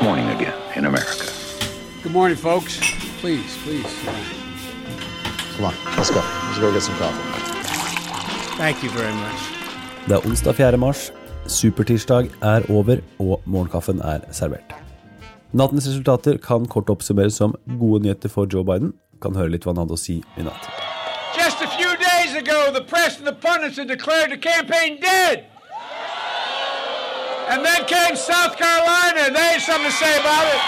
this 0.00 0.06
morning 0.06 0.28
again 0.30 0.54
in 0.76 0.84
America. 0.86 1.26
Good 2.02 2.12
morning, 2.12 2.36
folks. 2.36 2.78
Please, 3.20 3.56
please. 3.64 3.92
Come 5.56 5.66
on, 5.66 5.74
let's 5.96 6.10
go. 6.10 6.22
Let's 6.46 6.58
go 6.58 6.72
get 6.72 6.82
some 6.82 6.96
coffee. 6.96 8.56
Thank 8.56 8.82
you 8.82 8.90
very 8.90 9.12
much. 9.12 9.40
Det 10.06 10.14
er 10.16 10.26
onsdag 10.26 10.54
4. 10.54 10.76
mars. 10.76 11.12
Supertirsdag 11.46 12.30
er 12.42 12.70
over, 12.70 12.96
og 13.18 13.42
morgenkaffen 13.44 14.00
er 14.00 14.20
servert. 14.32 14.74
Nattens 15.52 15.86
resultater 15.86 16.38
kan 16.38 16.66
kort 16.66 16.88
oppsummeres 16.90 17.34
som 17.34 17.54
gode 17.78 18.02
nyheter 18.02 18.28
for 18.28 18.46
Joe 18.52 18.64
Biden. 18.64 18.92
Kan 19.22 19.36
høre 19.36 19.52
litt 19.52 19.64
hva 19.64 19.74
han 19.74 19.82
hadde 19.84 19.98
å 19.98 20.00
si 20.00 20.22
i 20.36 20.46
natt. 20.46 20.70
Just 21.36 21.60
a 21.60 21.68
few 21.76 21.92
days 22.00 22.34
ago, 22.34 22.72
the 22.72 22.84
press 22.84 23.18
and 23.18 23.26
the 23.26 23.36
pundits 23.36 23.76
had 23.76 23.88
declared 23.88 24.30
the 24.32 24.38
campaign 24.38 25.00
dead. 25.00 25.49
And 27.50 27.64
then 27.64 27.84
came 27.86 28.14
South 28.14 28.56
Carolina, 28.56 29.22
and 29.26 29.34
they 29.34 29.40
had 29.40 29.60
something 29.60 29.90
to 29.90 29.96
say 29.96 30.20
about 30.20 30.46
it. 30.46 30.60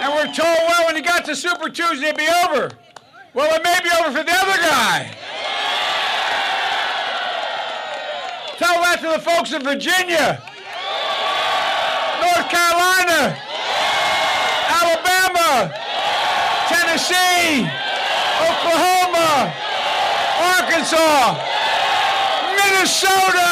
And 0.00 0.14
we're 0.14 0.32
told, 0.32 0.56
well, 0.66 0.86
when 0.86 0.96
you 0.96 1.02
got 1.02 1.26
to 1.26 1.36
Super 1.36 1.68
Tuesday, 1.68 2.08
it'd 2.08 2.16
be 2.16 2.26
over. 2.46 2.70
Well, 3.34 3.54
it 3.54 3.62
may 3.62 3.78
be 3.82 3.90
over 4.00 4.16
for 4.16 4.24
the 4.24 4.32
other 4.32 4.56
guy. 4.56 5.14
Tell 8.56 8.80
that 8.80 9.00
to 9.02 9.08
the 9.12 9.20
folks 9.20 9.52
in 9.52 9.62
Virginia, 9.62 10.40
North 12.24 12.48
Carolina, 12.48 13.36
Alabama, 14.80 15.76
Tennessee, 16.72 17.68
Oklahoma, 18.48 19.52
Arkansas, 20.56 21.57
Minnesota. 22.78 23.50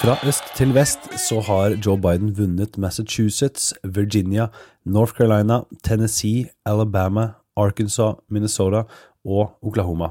Fra 0.00 0.14
øst 0.28 0.44
til 0.56 0.74
vest 0.74 0.98
så 1.28 1.40
har 1.40 1.74
Joe 1.86 1.98
Biden 1.98 2.38
vunnet 2.38 2.78
Massachusetts, 2.78 3.74
Virginia, 3.84 4.46
North 4.84 5.12
Carolina, 5.12 5.60
Tennessee, 5.84 6.46
Alabama, 6.66 7.28
Arkansas, 7.56 8.14
Minnesota 8.30 8.82
og 9.24 9.50
Oklahoma. 9.62 10.08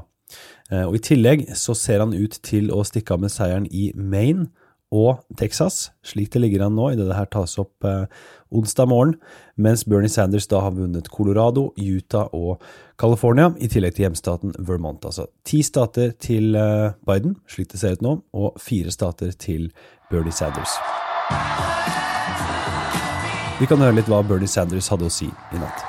Eh, 0.72 0.84
Og 0.86 0.94
I 0.94 0.98
tillegg 0.98 1.46
så 1.56 1.74
ser 1.74 1.98
han 2.04 2.12
ut 2.12 2.38
til 2.42 2.68
å 2.70 2.84
stikke 2.84 3.14
av 3.16 3.20
med 3.20 3.32
seieren 3.32 3.66
i 3.70 3.92
Maine 3.96 4.50
og 4.94 5.20
Texas, 5.36 5.90
slik 6.06 6.30
det 6.32 6.40
ligger 6.40 6.64
an 6.64 6.76
nå, 6.76 6.90
idet 6.94 7.08
det 7.10 7.16
her 7.18 7.28
tas 7.28 7.58
opp 7.60 7.84
eh, 7.84 8.06
onsdag 8.48 8.88
morgen, 8.88 9.16
mens 9.60 9.84
Bernie 9.84 10.08
Sanders 10.08 10.48
da 10.48 10.62
har 10.64 10.72
vunnet 10.76 11.10
Colorado, 11.12 11.72
Utah 11.76 12.32
og 12.32 12.62
California, 13.00 13.50
i 13.60 13.68
tillegg 13.68 13.98
til 13.98 14.06
hjemstaten 14.06 14.54
Vermont. 14.58 15.04
Altså 15.04 15.28
ti 15.44 15.60
stater 15.62 16.14
til 16.16 16.56
eh, 16.56 16.96
Biden, 17.04 17.36
slik 17.50 17.68
det 17.74 17.82
ser 17.82 17.98
ut 17.98 18.06
nå, 18.06 18.14
og 18.32 18.56
fire 18.62 18.94
stater 18.94 19.34
til 19.36 19.68
Bernie 20.08 20.32
Sanders. 20.32 20.78
Vi 23.60 23.66
kan 23.68 23.82
høre 23.82 23.98
litt 23.98 24.08
hva 24.08 24.22
Bernie 24.24 24.48
Sanders 24.48 24.88
hadde 24.88 25.10
å 25.10 25.12
si 25.12 25.28
i 25.28 25.60
natt. 25.60 25.84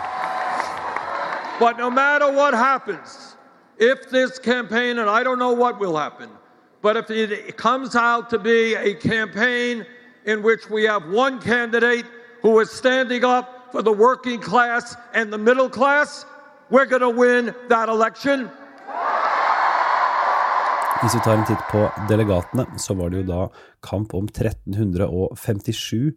But 1.60 1.78
no 1.78 1.90
matter 1.90 2.32
what 2.32 2.54
happens, 2.54 3.36
if 3.78 4.10
this 4.10 4.40
campaign, 4.40 5.00
and 5.00 5.10
I 5.10 5.24
don't 5.24 5.40
know 5.40 5.52
what 5.52 5.80
will 5.80 5.96
happen, 5.96 6.30
but 6.82 6.98
if 6.98 7.10
it 7.10 7.58
comes 7.58 7.96
out 7.96 8.30
to 8.30 8.40
be 8.40 8.76
a 8.76 8.94
campaign 8.96 9.86
in 10.26 10.44
which 10.44 10.70
we 10.70 10.84
have 10.84 11.10
one 11.10 11.40
candidate 11.42 12.06
who 12.42 12.60
is 12.60 12.70
standing 12.72 13.24
up 13.24 13.72
for 13.72 13.82
the 13.82 13.92
working 13.92 14.40
class 14.40 14.96
and 15.14 15.32
the 15.32 15.38
middle 15.38 15.70
class, 15.70 16.26
we're 16.70 16.86
going 16.86 17.02
to 17.02 17.10
win 17.10 17.54
that 17.70 17.90
election. 17.90 18.50
Hvis 21.00 21.16
vi 21.16 21.20
tar 21.24 21.38
en 21.38 21.46
titt 21.48 21.62
på 21.72 21.86
delegatene, 22.10 22.66
så 22.76 22.94
var 22.94 23.10
det 23.10 23.22
jo 23.22 23.28
da 23.30 23.44
kamp 23.88 24.14
om 24.18 24.26
1357 24.28 26.12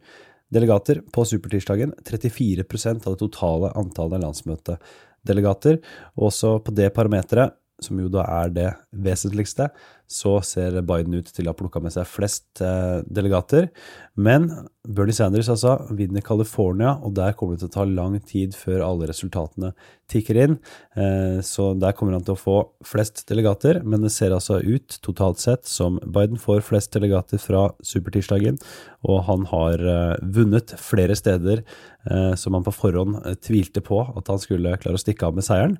delegater 0.51 0.99
på 1.15 1.23
supertirsdagen. 1.25 1.93
34% 2.03 3.07
av 3.07 3.15
det 3.15 3.21
totale 3.21 3.71
antallet 3.79 4.19
landsmøtedelegater. 4.25 5.79
Og 6.19 6.27
også 6.27 6.57
på 6.65 6.75
det 6.75 6.89
parameteret, 6.97 7.55
som 7.85 7.99
jo 8.01 8.09
da 8.11 8.25
er 8.41 8.53
det 8.53 8.69
vesentligste, 9.05 9.69
så 10.09 10.37
ser 10.45 10.81
Biden 10.85 11.17
ut 11.19 11.29
til 11.33 11.47
å 11.47 11.53
ha 11.53 11.57
plukka 11.57 11.81
med 11.83 11.95
seg 11.95 12.09
flest 12.09 12.61
eh, 12.63 13.01
delegater. 13.05 13.69
Men 14.15 14.49
Bernie 14.83 15.15
Sanders 15.15 15.47
altså 15.47 15.77
vinner 15.95 16.19
California, 16.19 16.97
og 16.99 17.13
der 17.15 17.31
kommer 17.39 17.55
det 17.55 17.61
til 17.63 17.69
å 17.69 17.75
ta 17.77 17.83
lang 17.87 18.17
tid 18.27 18.51
før 18.51 18.81
alle 18.83 19.07
resultatene 19.07 19.69
tikker 20.11 20.39
inn. 20.43 20.57
Eh, 20.99 21.39
så 21.45 21.69
der 21.79 21.95
kommer 21.95 22.17
han 22.17 22.25
til 22.27 22.35
å 22.35 22.39
få 22.41 22.57
flest 22.85 23.23
delegater, 23.29 23.79
men 23.87 24.03
det 24.03 24.11
ser 24.11 24.35
altså 24.35 24.59
ut 24.59 24.97
totalt 25.05 25.39
sett 25.39 25.69
som 25.69 26.01
Biden 26.03 26.41
får 26.41 26.65
flest 26.67 26.91
delegater 26.95 27.39
fra 27.39 27.69
supertirsdagen, 27.79 28.59
og 29.07 29.23
han 29.29 29.47
har 29.53 29.79
eh, 29.79 30.17
vunnet 30.35 30.75
flere 30.79 31.15
steder 31.15 31.63
eh, 31.63 32.33
som 32.39 32.57
han 32.57 32.67
på 32.67 32.75
forhånd 32.75 33.21
tvilte 33.43 33.83
på 33.83 34.01
at 34.03 34.31
han 34.31 34.43
skulle 34.43 34.75
klare 34.83 34.99
å 34.99 35.01
stikke 35.01 35.29
av 35.29 35.39
med 35.39 35.47
seieren, 35.47 35.79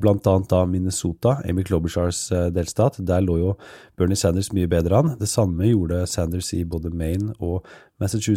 bl.a. 0.00 0.16
da 0.50 0.64
Minnesota, 0.68 1.38
Amy 1.48 1.62
Klobuchars 1.64 2.26
delstat. 2.52 2.98
Der 3.06 3.22
lå 3.24 3.38
jo 3.40 3.52
Bernie 3.96 4.18
Sanders 4.18 4.50
mye 4.52 4.68
bedre 4.68 4.98
an. 4.98 5.14
Det 5.16 5.28
samme 5.30 5.70
gjorde 5.70 6.02
Sanders 6.10 6.50
i 6.52 6.66
både 6.68 6.90
Maine 6.92 7.32
og 7.38 7.64
Massachusetts, 8.00 8.29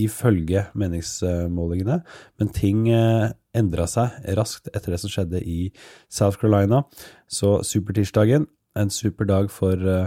ifølge 0.00 0.66
meningsmålingene. 0.78 2.00
Men 2.40 2.52
ting 2.54 2.86
eh, 2.90 3.32
endra 3.56 3.86
seg 3.90 4.22
raskt 4.38 4.70
etter 4.72 4.94
det 4.94 5.00
som 5.02 5.12
skjedde 5.12 5.42
i 5.44 5.72
South 6.12 6.40
Carolina. 6.40 6.84
Så 7.28 7.60
supertirsdagen, 7.66 8.48
en 8.78 8.90
super 8.90 9.28
dag 9.28 9.50
for 9.52 9.76
eh, 9.76 10.06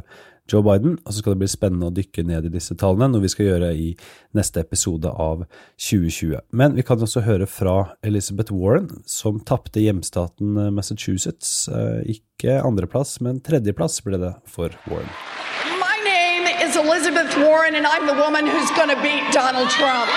Joe 0.52 0.62
Biden, 0.66 0.98
og 1.06 1.14
så 1.14 1.22
skal 1.22 1.34
det 1.34 1.42
bli 1.42 1.50
spennende 1.50 1.90
å 1.90 1.94
dykke 1.94 2.22
ned 2.26 2.46
i 2.46 2.54
disse 2.54 2.76
tallene, 2.78 3.10
noe 3.10 3.24
vi 3.24 3.32
skal 3.34 3.48
gjøre 3.48 3.72
i 3.82 3.88
neste 4.38 4.62
episode 4.62 5.10
av 5.10 5.48
2020. 5.82 6.38
Men 6.54 6.78
vi 6.78 6.86
kan 6.86 7.02
også 7.02 7.24
høre 7.26 7.48
fra 7.50 7.96
Elizabeth 8.06 8.54
Warren, 8.54 8.92
som 9.10 9.42
tapte 9.42 9.82
hjemstaten 9.82 10.58
eh, 10.58 10.74
Massachusetts. 10.74 11.70
Ikke 12.10 12.60
andreplass, 12.62 13.20
men 13.26 13.42
tredjeplass 13.46 14.02
ble 14.06 14.22
det 14.22 14.36
for 14.50 14.74
Warren. 14.90 15.10
My 15.82 15.98
name 16.06 16.50
is 16.62 16.78
Elizabeth 16.78 17.25
Warren, 17.38 17.76
and 17.76 17.86
I'm 17.86 18.06
the 18.08 18.16
woman 18.24 18.48
who's 18.48 18.72
to 18.72 18.96
beat 19.02 19.24
Donald 19.34 19.70
Trump. 19.70 20.10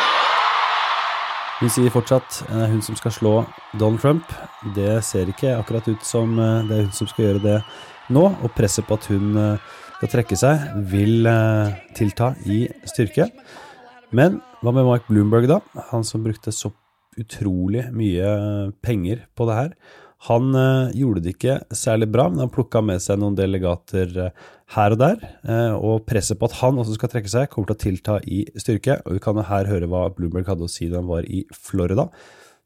Hun 1.58 1.70
sier 1.74 1.90
fortsatt 1.90 2.42
eh, 2.46 2.66
hun 2.70 2.82
som 2.86 2.94
skal 2.98 3.10
slå 3.10 3.32
Donald 3.74 3.98
Trump. 4.02 4.34
Det 4.76 5.00
ser 5.02 5.30
ikke 5.32 5.56
akkurat 5.58 5.88
ut 5.90 6.04
som 6.06 6.36
eh, 6.38 6.66
det 6.68 6.76
er 6.76 6.84
hun 6.86 6.94
som 6.94 7.10
skal 7.10 7.24
gjøre 7.24 7.42
det 7.42 7.56
nå, 8.14 8.22
og 8.22 8.52
presset 8.54 8.86
på 8.86 8.94
at 8.94 9.08
hun 9.10 9.34
eh, 9.34 9.72
skal 9.98 10.12
trekke 10.12 10.38
seg, 10.38 10.68
vil 10.92 11.26
tilta 11.98 12.30
i 12.46 12.60
styrke. 12.86 13.26
Men 14.14 14.38
hva 14.62 14.70
med 14.76 14.86
Mike 14.86 15.10
Bloomberg, 15.10 15.48
da? 15.50 15.58
Han 15.90 16.06
som 16.06 16.22
brukte 16.22 16.54
så 16.54 16.70
utrolig 17.18 17.88
mye 17.90 18.28
penger 18.84 19.26
på 19.34 19.48
det 19.50 19.58
her. 19.58 19.74
Han 20.26 20.54
eh, 20.54 20.96
gjorde 20.98 21.22
det 21.22 21.36
ikke 21.36 21.60
særlig 21.70 22.08
bra, 22.10 22.26
men 22.30 22.42
han 22.42 22.50
plukka 22.50 22.80
med 22.82 22.98
seg 23.02 23.20
noen 23.22 23.36
delegater 23.38 24.10
eh, 24.24 24.46
her 24.74 24.94
og 24.96 24.98
der. 24.98 25.20
Eh, 25.46 25.74
og 25.76 26.08
presset 26.08 26.40
på 26.40 26.48
at 26.48 26.56
han 26.58 26.80
også 26.80 26.96
skal 26.96 27.12
trekke 27.12 27.30
seg, 27.30 27.50
kommer 27.52 27.70
til 27.70 27.76
å 27.76 27.82
tilta 27.84 28.16
i 28.26 28.40
styrke. 28.58 28.98
Og 29.06 29.14
vi 29.14 29.22
kan 29.22 29.38
jo 29.38 29.46
her 29.46 29.70
høre 29.70 29.86
hva 29.90 30.08
Bloomberg 30.16 30.50
hadde 30.50 30.66
å 30.66 30.72
si 30.72 30.90
da 30.90 30.98
han 30.98 31.10
var 31.10 31.28
i 31.28 31.44
Florida, 31.54 32.08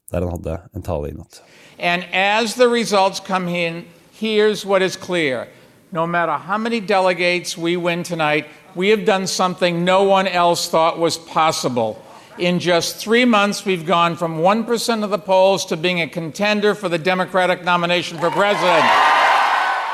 der 0.09 0.25
han 0.25 0.33
hadde 0.39 0.57
en 0.73 0.85
tale 0.85 1.11
i 1.11 1.17
natt. 1.17 1.43
And 1.77 2.07
as 2.11 2.55
the 2.55 2.67
results 2.67 3.19
come 3.19 3.47
in, 3.47 3.85
here's 4.17 4.65
what 4.65 4.81
is 4.81 4.97
clear. 4.97 5.47
No 5.91 6.07
matter 6.07 6.33
how 6.33 6.57
many 6.57 6.79
delegates 6.79 7.55
we 7.55 7.77
win 7.77 8.01
tonight, 8.01 8.47
we 8.73 8.89
have 8.89 9.05
done 9.05 9.27
something 9.27 9.85
no 9.85 10.01
one 10.01 10.27
else 10.27 10.67
thought 10.67 10.97
was 10.97 11.19
possible. 11.19 12.01
In 12.39 12.59
just 12.59 12.97
three 12.97 13.25
months, 13.25 13.65
we've 13.65 13.85
gone 13.85 14.15
from 14.15 14.39
1% 14.39 15.03
of 15.03 15.09
the 15.11 15.19
polls 15.19 15.65
to 15.65 15.77
being 15.77 16.01
a 16.01 16.07
contender 16.07 16.73
for 16.73 16.89
the 16.89 16.97
Democratic 16.97 17.63
nomination 17.63 18.17
for 18.17 18.31
president. 18.31 18.83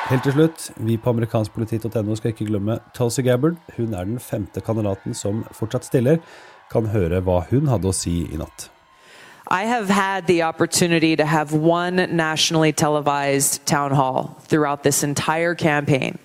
Helt 0.09 0.23
til 0.23 0.31
slutt, 0.31 0.71
vi 0.77 0.97
på 0.97 1.09
amerikanskpoliti.no 1.09 2.15
skal 2.15 2.31
ikke 2.31 2.45
glemme 2.45 2.79
Tulsi 2.95 3.21
Gabbard. 3.21 3.55
Hun 3.77 3.93
er 3.93 4.03
den 4.03 4.19
femte 4.19 4.61
kandidaten 4.61 5.13
som 5.13 5.43
fortsatt 5.51 5.85
stiller. 5.85 6.17
Kan 6.71 6.85
høre 6.85 7.19
hva 7.21 7.43
hun 7.51 7.67
hadde 7.67 7.91
å 7.91 7.93
si 7.93 8.23
i 8.31 8.39
natt. 8.39 8.69
I 9.51 9.63
have 9.63 9.89
had 9.89 10.27
the 10.27 10.43
opportunity 10.43 11.15
to 11.15 11.25
have 11.25 11.53
one 11.53 12.07
nationally 12.15 12.71
televised 12.71 13.65
town 13.65 13.91
hall 13.91 14.37
throughout 14.47 14.83
this 14.83 15.03
entire 15.03 15.55
campaign. 15.55 16.17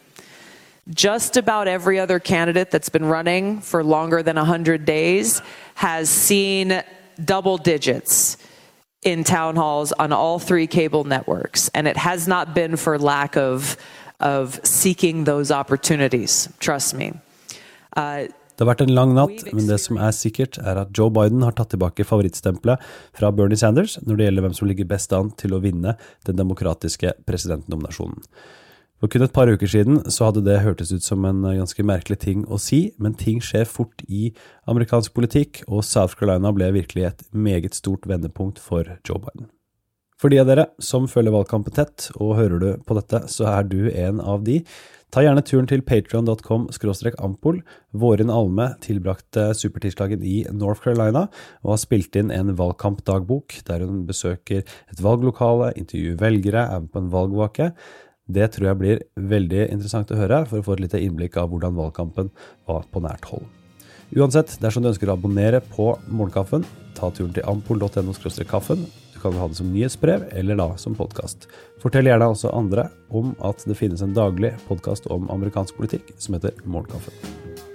Just 0.90 1.36
about 1.36 1.66
every 1.66 1.98
other 1.98 2.20
candidate 2.20 2.70
that's 2.70 2.90
been 2.90 3.06
running 3.06 3.60
for 3.60 3.82
longer 3.82 4.22
than 4.22 4.36
100 4.36 4.84
days 4.84 5.40
has 5.76 6.10
seen 6.10 6.82
double 7.24 7.56
digits 7.56 8.36
in 9.02 9.24
town 9.24 9.56
halls 9.56 9.92
on 9.92 10.12
all 10.12 10.38
three 10.38 10.66
cable 10.66 11.04
networks. 11.04 11.70
And 11.70 11.88
it 11.88 11.96
has 11.96 12.28
not 12.28 12.54
been 12.54 12.76
for 12.76 12.98
lack 12.98 13.36
of, 13.36 13.76
of 14.20 14.60
seeking 14.62 15.24
those 15.24 15.50
opportunities, 15.50 16.48
trust 16.60 16.94
me. 16.94 17.12
Uh, 17.96 18.26
Det 18.54 18.62
har 18.62 18.68
vært 18.70 18.84
en 18.84 18.94
lang 18.94 19.12
natt, 19.16 19.40
men 19.50 19.66
det 19.66 19.80
som 19.82 19.98
er 19.98 20.12
sikkert, 20.14 20.60
er 20.62 20.78
at 20.84 20.92
Joe 20.94 21.10
Biden 21.10 21.42
har 21.42 21.56
tatt 21.58 21.72
tilbake 21.74 22.04
favorittstempelet 22.06 22.82
fra 23.18 23.32
Bernie 23.34 23.58
Sanders 23.58 23.96
når 24.04 24.20
det 24.20 24.28
gjelder 24.28 24.44
hvem 24.46 24.54
som 24.54 24.68
ligger 24.70 24.86
best 24.92 25.14
an 25.16 25.32
til 25.40 25.56
å 25.56 25.58
vinne 25.64 25.96
den 26.28 26.38
demokratiske 26.38 27.16
presidentnominasjonen. 27.26 28.22
For 29.04 29.10
kun 29.12 29.20
et 29.20 29.34
par 29.36 29.50
uker 29.52 29.68
siden 29.68 29.98
så 30.08 30.30
hadde 30.30 30.40
det 30.46 30.62
hørtes 30.64 30.88
ut 30.88 31.04
som 31.04 31.26
en 31.28 31.42
ganske 31.44 31.84
merkelig 31.84 32.16
ting 32.22 32.46
å 32.48 32.56
si, 32.56 32.94
men 32.96 33.12
ting 33.20 33.42
skjer 33.44 33.66
fort 33.68 34.00
i 34.08 34.30
amerikansk 34.64 35.12
politikk, 35.12 35.58
og 35.68 35.82
South 35.84 36.16
Carolina 36.16 36.48
ble 36.56 36.70
virkelig 36.72 37.04
et 37.10 37.20
meget 37.36 37.76
stort 37.76 38.08
vendepunkt 38.08 38.56
for 38.64 38.88
Joe 39.04 39.20
Biden. 39.20 39.50
For 40.16 40.32
de 40.32 40.38
av 40.40 40.48
dere 40.48 40.64
som 40.80 41.04
følger 41.04 41.34
valgkampen 41.34 41.76
tett, 41.76 42.06
og 42.16 42.38
hører 42.38 42.62
du 42.62 42.70
på 42.88 42.96
dette, 42.96 43.20
så 43.28 43.44
er 43.50 43.68
du 43.68 43.90
en 43.90 44.22
av 44.24 44.46
de. 44.46 44.62
Ta 45.12 45.20
gjerne 45.20 45.44
turen 45.44 45.68
til 45.68 45.84
patrion.com 45.84 46.64
ampol. 47.20 47.60
Våren 47.92 48.32
Alme 48.32 48.70
tilbrakte 48.80 49.50
supertirsdagen 49.52 50.24
i 50.24 50.46
North 50.48 50.80
Carolina 50.80 51.26
og 51.60 51.74
har 51.74 51.82
spilt 51.84 52.16
inn 52.16 52.32
en 52.32 52.56
valgkampdagbok 52.56 53.60
der 53.68 53.84
hun 53.84 54.06
besøker 54.08 54.64
et 54.64 55.04
valglokale, 55.04 55.74
intervjuer 55.76 56.16
velgere, 56.24 56.64
er 56.72 56.80
med 56.80 56.90
på 56.90 57.04
en 57.04 57.12
valgvake. 57.12 57.70
Det 58.24 58.46
tror 58.54 58.70
jeg 58.70 58.80
blir 58.80 59.02
veldig 59.20 59.66
interessant 59.68 60.12
å 60.14 60.16
høre, 60.16 60.44
for 60.48 60.60
å 60.60 60.64
få 60.64 60.78
et 60.78 60.86
lite 60.86 61.00
innblikk 61.04 61.36
av 61.40 61.50
hvordan 61.52 61.76
valgkampen 61.76 62.30
var 62.68 62.86
på 62.88 63.02
nært 63.04 63.28
hold. 63.28 63.44
Uansett, 64.14 64.56
dersom 64.62 64.84
du 64.84 64.90
ønsker 64.92 65.10
å 65.10 65.16
abonnere 65.18 65.60
på 65.74 65.90
Morgenkaffen, 66.08 66.64
ta 66.96 67.10
turen 67.10 67.34
til 67.34 67.44
ampol.no 67.50 68.14
kaffen 68.48 68.86
Du 69.12 69.20
kan 69.20 69.36
ha 69.40 69.48
det 69.48 69.58
som 69.58 69.72
nyhetsbrev 69.72 70.28
eller 70.32 70.56
da 70.56 70.68
som 70.76 70.94
podkast. 70.94 71.48
Fortell 71.82 72.06
gjerne 72.06 72.30
også 72.32 72.54
andre 72.54 72.88
om 73.10 73.34
at 73.42 73.64
det 73.66 73.76
finnes 73.76 74.02
en 74.04 74.14
daglig 74.16 74.54
podkast 74.68 75.08
om 75.10 75.28
amerikansk 75.30 75.76
politikk 75.76 76.14
som 76.16 76.38
heter 76.38 76.54
Morgenkaffen. 76.64 77.73